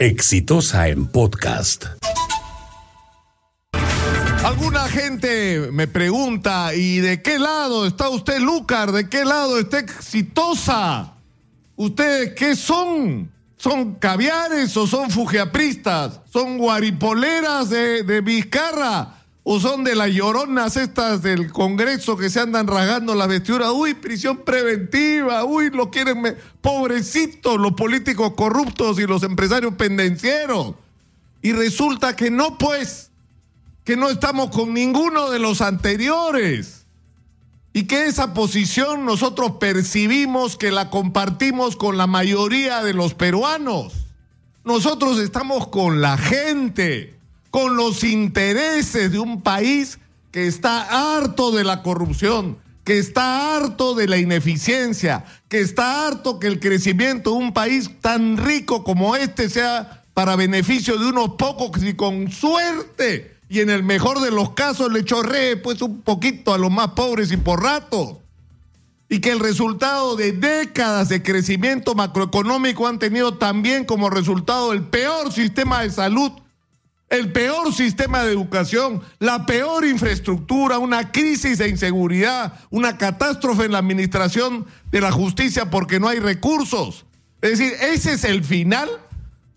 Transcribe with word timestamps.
Exitosa 0.00 0.88
en 0.88 1.08
podcast. 1.08 1.84
Alguna 4.42 4.88
gente 4.88 5.68
me 5.72 5.88
pregunta, 5.88 6.74
¿y 6.74 7.00
de 7.00 7.20
qué 7.20 7.38
lado 7.38 7.86
está 7.86 8.08
usted, 8.08 8.38
Lucar? 8.38 8.92
¿De 8.92 9.10
qué 9.10 9.26
lado 9.26 9.58
está 9.58 9.78
exitosa? 9.78 11.12
¿Ustedes 11.76 12.32
qué 12.32 12.56
son? 12.56 13.30
¿Son 13.58 13.96
caviares 13.96 14.74
o 14.78 14.86
son 14.86 15.10
fujiapristas? 15.10 16.20
¿Son 16.32 16.56
guaripoleras 16.56 17.68
de, 17.68 18.02
de 18.02 18.22
Vizcarra? 18.22 19.19
¿O 19.42 19.58
son 19.58 19.84
de 19.84 19.96
las 19.96 20.10
lloronas 20.10 20.76
estas 20.76 21.22
del 21.22 21.50
Congreso 21.50 22.16
que 22.16 22.28
se 22.28 22.40
andan 22.40 22.66
rasgando 22.66 23.14
la 23.14 23.26
vestidura? 23.26 23.72
Uy, 23.72 23.94
prisión 23.94 24.44
preventiva, 24.44 25.44
uy, 25.44 25.70
lo 25.70 25.90
quieren, 25.90 26.20
me... 26.20 26.32
pobrecitos 26.32 27.58
los 27.58 27.72
políticos 27.72 28.34
corruptos 28.36 28.98
y 28.98 29.06
los 29.06 29.22
empresarios 29.22 29.74
pendencieros. 29.74 30.74
Y 31.40 31.52
resulta 31.52 32.14
que 32.16 32.30
no, 32.30 32.58
pues, 32.58 33.10
que 33.84 33.96
no 33.96 34.10
estamos 34.10 34.50
con 34.50 34.74
ninguno 34.74 35.30
de 35.30 35.38
los 35.38 35.62
anteriores. 35.62 36.84
Y 37.72 37.84
que 37.84 38.06
esa 38.06 38.34
posición 38.34 39.06
nosotros 39.06 39.52
percibimos 39.58 40.58
que 40.58 40.70
la 40.70 40.90
compartimos 40.90 41.76
con 41.76 41.96
la 41.96 42.06
mayoría 42.06 42.82
de 42.82 42.92
los 42.92 43.14
peruanos. 43.14 43.94
Nosotros 44.64 45.18
estamos 45.18 45.68
con 45.68 46.02
la 46.02 46.18
gente 46.18 47.19
con 47.50 47.76
los 47.76 48.04
intereses 48.04 49.12
de 49.12 49.18
un 49.18 49.42
país 49.42 49.98
que 50.30 50.46
está 50.46 51.16
harto 51.16 51.50
de 51.50 51.64
la 51.64 51.82
corrupción, 51.82 52.58
que 52.84 52.98
está 52.98 53.56
harto 53.56 53.94
de 53.94 54.06
la 54.06 54.18
ineficiencia, 54.18 55.24
que 55.48 55.60
está 55.60 56.06
harto 56.06 56.38
que 56.38 56.46
el 56.46 56.60
crecimiento 56.60 57.30
de 57.30 57.36
un 57.36 57.52
país 57.52 57.90
tan 58.00 58.36
rico 58.36 58.84
como 58.84 59.16
este 59.16 59.48
sea 59.48 60.04
para 60.14 60.36
beneficio 60.36 60.98
de 60.98 61.06
unos 61.06 61.30
pocos 61.30 61.82
y 61.82 61.94
con 61.94 62.30
suerte 62.30 63.40
y 63.50 63.60
en 63.60 63.68
el 63.68 63.82
mejor 63.82 64.20
de 64.20 64.30
los 64.30 64.50
casos 64.50 64.92
le 64.92 65.04
chorree 65.04 65.56
pues 65.56 65.82
un 65.82 66.02
poquito 66.02 66.54
a 66.54 66.58
los 66.58 66.70
más 66.70 66.90
pobres 66.90 67.32
y 67.32 67.36
por 67.36 67.60
rato. 67.60 68.22
Y 69.08 69.18
que 69.18 69.32
el 69.32 69.40
resultado 69.40 70.14
de 70.14 70.30
décadas 70.30 71.08
de 71.08 71.20
crecimiento 71.20 71.96
macroeconómico 71.96 72.86
han 72.86 73.00
tenido 73.00 73.34
también 73.38 73.84
como 73.84 74.08
resultado 74.08 74.72
el 74.72 74.84
peor 74.84 75.32
sistema 75.32 75.82
de 75.82 75.90
salud 75.90 76.30
el 77.10 77.32
peor 77.32 77.74
sistema 77.74 78.22
de 78.22 78.32
educación, 78.32 79.02
la 79.18 79.44
peor 79.44 79.84
infraestructura, 79.84 80.78
una 80.78 81.10
crisis 81.10 81.58
de 81.58 81.68
inseguridad, 81.68 82.54
una 82.70 82.96
catástrofe 82.96 83.64
en 83.64 83.72
la 83.72 83.78
administración 83.78 84.64
de 84.92 85.00
la 85.00 85.10
justicia 85.10 85.70
porque 85.70 85.98
no 85.98 86.08
hay 86.08 86.20
recursos. 86.20 87.04
Es 87.42 87.58
decir, 87.58 87.74
¿ese 87.80 88.12
es 88.12 88.24
el 88.24 88.44
final 88.44 88.88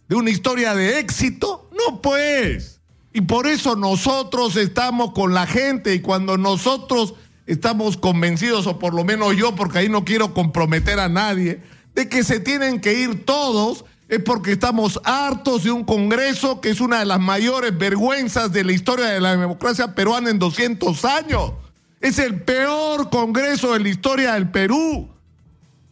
de 0.09 0.15
una 0.15 0.31
historia 0.31 0.73
de 0.73 0.99
éxito? 0.99 1.69
No 1.71 2.01
pues. 2.01 2.81
Y 3.13 3.21
por 3.21 3.45
eso 3.45 3.75
nosotros 3.75 4.55
estamos 4.55 5.13
con 5.13 5.35
la 5.35 5.45
gente 5.45 5.93
y 5.93 5.99
cuando 5.99 6.37
nosotros 6.39 7.13
estamos 7.45 7.97
convencidos, 7.97 8.65
o 8.65 8.79
por 8.79 8.95
lo 8.95 9.03
menos 9.03 9.35
yo, 9.35 9.53
porque 9.53 9.77
ahí 9.77 9.89
no 9.89 10.03
quiero 10.05 10.33
comprometer 10.33 10.99
a 10.99 11.09
nadie, 11.09 11.61
de 11.93 12.09
que 12.09 12.23
se 12.23 12.39
tienen 12.39 12.81
que 12.81 12.93
ir 12.99 13.25
todos 13.25 13.85
es 14.13 14.21
porque 14.21 14.51
estamos 14.51 14.99
hartos 15.03 15.63
de 15.63 15.71
un 15.71 15.83
Congreso 15.83 16.61
que 16.61 16.69
es 16.69 16.79
una 16.79 16.99
de 16.99 17.05
las 17.05 17.19
mayores 17.19 17.75
vergüenzas 17.75 18.51
de 18.51 18.63
la 18.63 18.71
historia 18.71 19.07
de 19.07 19.19
la 19.19 19.35
democracia 19.35 19.95
peruana 19.95 20.29
en 20.29 20.37
200 20.37 21.03
años. 21.05 21.53
Es 21.99 22.19
el 22.19 22.41
peor 22.41 23.09
Congreso 23.09 23.73
de 23.73 23.79
la 23.79 23.89
historia 23.89 24.33
del 24.33 24.51
Perú. 24.51 25.09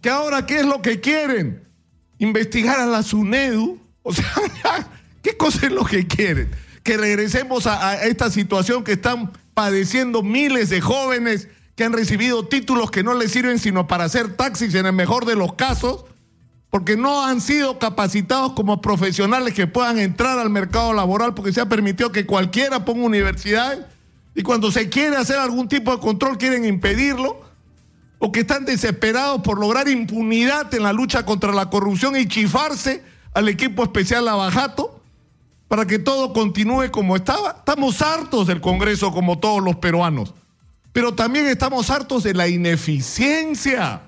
Que 0.01 0.11
ahora, 0.11 0.45
¿qué 0.45 0.59
es 0.59 0.65
lo 0.65 0.83
que 0.83 0.99
quieren? 0.99 1.67
Investigar 2.19 2.79
a 2.79 2.85
la 2.85 3.01
SUNEDU. 3.01 3.79
O 4.03 4.13
sea, 4.13 4.31
¿qué 5.23 5.35
cosa 5.35 5.65
es 5.65 5.71
lo 5.71 5.83
que 5.83 6.05
quieren? 6.05 6.51
Que 6.83 6.97
regresemos 6.97 7.65
a, 7.65 7.89
a 7.89 8.03
esta 8.03 8.29
situación 8.29 8.83
que 8.83 8.93
están 8.93 9.31
padeciendo 9.55 10.21
miles 10.21 10.69
de 10.69 10.79
jóvenes 10.79 11.47
que 11.75 11.85
han 11.85 11.93
recibido 11.93 12.47
títulos 12.47 12.91
que 12.91 13.01
no 13.01 13.15
les 13.15 13.31
sirven 13.31 13.57
sino 13.57 13.87
para 13.87 14.03
hacer 14.03 14.35
taxis 14.35 14.75
en 14.75 14.85
el 14.85 14.93
mejor 14.93 15.25
de 15.25 15.35
los 15.35 15.53
casos 15.53 16.05
porque 16.71 16.95
no 16.95 17.23
han 17.23 17.41
sido 17.41 17.77
capacitados 17.77 18.53
como 18.53 18.81
profesionales 18.81 19.53
que 19.53 19.67
puedan 19.67 19.99
entrar 19.99 20.39
al 20.39 20.49
mercado 20.49 20.93
laboral, 20.93 21.33
porque 21.33 21.51
se 21.51 21.59
ha 21.59 21.67
permitido 21.67 22.13
que 22.13 22.25
cualquiera 22.25 22.85
ponga 22.85 23.05
universidad 23.05 23.87
y 24.33 24.41
cuando 24.41 24.71
se 24.71 24.89
quiere 24.89 25.17
hacer 25.17 25.37
algún 25.37 25.67
tipo 25.67 25.91
de 25.91 26.01
control 26.01 26.37
quieren 26.37 26.65
impedirlo, 26.65 27.41
o 28.19 28.31
que 28.31 28.41
están 28.41 28.65
desesperados 28.65 29.41
por 29.41 29.59
lograr 29.59 29.89
impunidad 29.89 30.73
en 30.73 30.83
la 30.83 30.93
lucha 30.93 31.25
contra 31.25 31.51
la 31.51 31.69
corrupción 31.69 32.15
y 32.15 32.27
chifarse 32.27 33.03
al 33.33 33.49
equipo 33.49 33.83
especial 33.83 34.27
Abajato 34.27 35.01
para 35.67 35.87
que 35.87 35.99
todo 35.99 36.31
continúe 36.31 36.89
como 36.91 37.15
estaba. 37.15 37.55
Estamos 37.57 38.01
hartos 38.01 38.47
del 38.47 38.61
Congreso 38.61 39.11
como 39.11 39.39
todos 39.39 39.61
los 39.61 39.77
peruanos, 39.77 40.33
pero 40.93 41.15
también 41.15 41.47
estamos 41.47 41.89
hartos 41.89 42.23
de 42.23 42.33
la 42.33 42.47
ineficiencia 42.47 44.03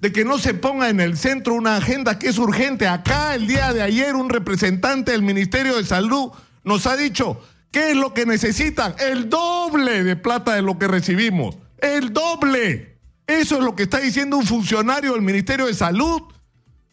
de 0.00 0.12
que 0.12 0.24
no 0.24 0.38
se 0.38 0.54
ponga 0.54 0.88
en 0.88 1.00
el 1.00 1.16
centro 1.16 1.54
una 1.54 1.76
agenda 1.76 2.18
que 2.18 2.28
es 2.28 2.38
urgente. 2.38 2.86
Acá 2.86 3.34
el 3.34 3.46
día 3.46 3.72
de 3.72 3.82
ayer 3.82 4.14
un 4.14 4.28
representante 4.28 5.12
del 5.12 5.22
Ministerio 5.22 5.76
de 5.76 5.84
Salud 5.84 6.30
nos 6.64 6.86
ha 6.86 6.96
dicho, 6.96 7.40
¿qué 7.70 7.90
es 7.90 7.96
lo 7.96 8.12
que 8.12 8.26
necesitan? 8.26 8.94
El 8.98 9.30
doble 9.30 10.04
de 10.04 10.16
plata 10.16 10.54
de 10.54 10.62
lo 10.62 10.78
que 10.78 10.88
recibimos. 10.88 11.56
El 11.78 12.12
doble. 12.12 12.98
Eso 13.26 13.56
es 13.56 13.64
lo 13.64 13.74
que 13.74 13.84
está 13.84 13.98
diciendo 13.98 14.36
un 14.36 14.46
funcionario 14.46 15.12
del 15.12 15.22
Ministerio 15.22 15.66
de 15.66 15.74
Salud. 15.74 16.22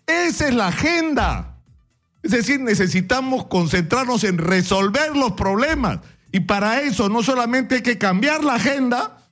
Esa 0.07 0.47
es 0.47 0.55
la 0.55 0.67
agenda. 0.67 1.57
Es 2.23 2.31
decir, 2.31 2.59
necesitamos 2.61 3.47
concentrarnos 3.47 4.23
en 4.23 4.37
resolver 4.37 5.15
los 5.15 5.33
problemas. 5.33 5.99
Y 6.31 6.41
para 6.41 6.81
eso 6.81 7.09
no 7.09 7.21
solamente 7.21 7.75
hay 7.75 7.81
que 7.81 7.97
cambiar 7.97 8.43
la 8.43 8.55
agenda, 8.55 9.22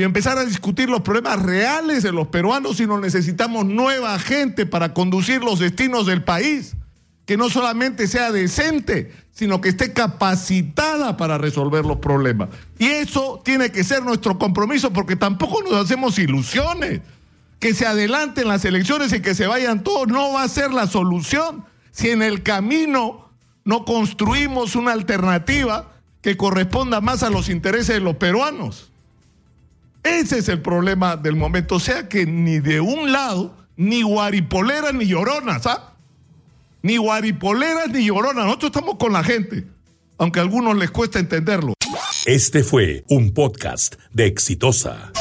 y 0.00 0.02
empezar 0.02 0.38
a 0.38 0.46
discutir 0.46 0.88
los 0.88 1.02
problemas 1.02 1.42
reales 1.42 2.02
de 2.02 2.10
los 2.10 2.28
peruanos, 2.28 2.78
sino 2.78 2.98
necesitamos 2.98 3.66
nueva 3.66 4.18
gente 4.18 4.64
para 4.64 4.94
conducir 4.94 5.44
los 5.44 5.58
destinos 5.58 6.06
del 6.06 6.24
país, 6.24 6.74
que 7.26 7.36
no 7.36 7.50
solamente 7.50 8.08
sea 8.08 8.32
decente, 8.32 9.12
sino 9.30 9.60
que 9.60 9.68
esté 9.68 9.92
capacitada 9.92 11.18
para 11.18 11.36
resolver 11.36 11.84
los 11.84 11.98
problemas. 11.98 12.48
Y 12.78 12.86
eso 12.86 13.42
tiene 13.44 13.72
que 13.72 13.84
ser 13.84 14.02
nuestro 14.02 14.38
compromiso, 14.38 14.90
porque 14.90 15.16
tampoco 15.16 15.62
nos 15.62 15.74
hacemos 15.74 16.18
ilusiones. 16.18 17.02
Que 17.58 17.74
se 17.74 17.84
adelanten 17.84 18.48
las 18.48 18.64
elecciones 18.64 19.12
y 19.12 19.20
que 19.20 19.34
se 19.34 19.46
vayan 19.46 19.82
todos 19.82 20.08
no 20.08 20.32
va 20.32 20.44
a 20.44 20.48
ser 20.48 20.72
la 20.72 20.86
solución 20.86 21.66
si 21.90 22.08
en 22.08 22.22
el 22.22 22.42
camino 22.42 23.28
no 23.66 23.84
construimos 23.84 24.76
una 24.76 24.92
alternativa 24.92 25.92
que 26.22 26.38
corresponda 26.38 27.02
más 27.02 27.22
a 27.22 27.28
los 27.28 27.50
intereses 27.50 27.96
de 27.96 28.00
los 28.00 28.16
peruanos. 28.16 28.90
Ese 30.02 30.38
es 30.38 30.48
el 30.48 30.60
problema 30.62 31.16
del 31.16 31.36
momento. 31.36 31.76
O 31.76 31.80
sea 31.80 32.08
que 32.08 32.26
ni 32.26 32.58
de 32.58 32.80
un 32.80 33.12
lado, 33.12 33.54
ni 33.76 34.02
guaripoleras 34.02 34.94
ni 34.94 35.06
lloronas, 35.06 35.66
¿ah? 35.66 35.94
Ni 36.82 36.96
guaripoleras 36.96 37.90
ni 37.90 38.06
lloronas. 38.06 38.46
Nosotros 38.46 38.70
estamos 38.70 38.96
con 38.96 39.12
la 39.12 39.22
gente, 39.22 39.66
aunque 40.18 40.40
a 40.40 40.42
algunos 40.42 40.76
les 40.76 40.90
cuesta 40.90 41.18
entenderlo. 41.18 41.74
Este 42.26 42.62
fue 42.62 43.04
un 43.08 43.32
podcast 43.32 43.94
de 44.12 44.26
Exitosa. 44.26 45.12